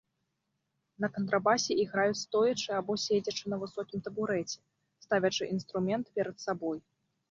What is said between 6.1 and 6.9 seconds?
перад сабой.